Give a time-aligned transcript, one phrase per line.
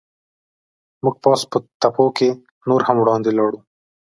[1.03, 2.29] موږ پاس په تپو کې
[2.69, 3.59] نور هم وړاندې ولاړو.